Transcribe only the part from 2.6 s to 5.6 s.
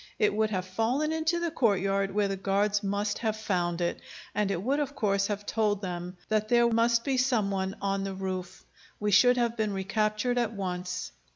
must have found it, and it would of course have